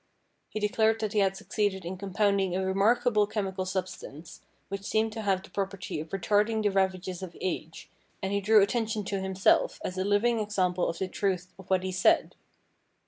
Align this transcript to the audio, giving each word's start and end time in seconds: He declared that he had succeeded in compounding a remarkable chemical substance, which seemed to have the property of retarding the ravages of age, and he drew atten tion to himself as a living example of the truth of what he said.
He 0.49 0.59
declared 0.59 0.99
that 0.99 1.13
he 1.13 1.19
had 1.19 1.37
succeeded 1.37 1.85
in 1.85 1.95
compounding 1.95 2.55
a 2.55 2.65
remarkable 2.65 3.27
chemical 3.27 3.67
substance, 3.67 4.41
which 4.67 4.81
seemed 4.81 5.13
to 5.13 5.21
have 5.21 5.43
the 5.43 5.51
property 5.51 5.99
of 5.99 6.09
retarding 6.09 6.63
the 6.63 6.71
ravages 6.71 7.21
of 7.21 7.37
age, 7.39 7.87
and 8.19 8.33
he 8.33 8.41
drew 8.41 8.63
atten 8.63 8.87
tion 8.87 9.03
to 9.03 9.21
himself 9.21 9.79
as 9.83 9.99
a 9.99 10.03
living 10.03 10.39
example 10.39 10.89
of 10.89 10.97
the 10.97 11.07
truth 11.07 11.53
of 11.59 11.69
what 11.69 11.83
he 11.83 11.91
said. 11.91 12.33